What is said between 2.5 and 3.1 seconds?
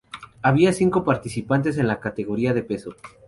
de peso.